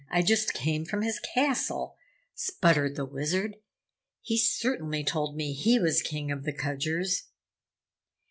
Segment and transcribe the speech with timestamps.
[0.09, 1.95] I just came from his castle!"
[2.33, 3.57] sputtered the Wizard.
[4.23, 7.25] "He certainly told me he was King of the Kudgers."